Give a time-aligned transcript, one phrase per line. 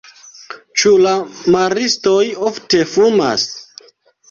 [0.83, 1.11] Ĉu la
[1.57, 3.49] maristoj ofte fumas?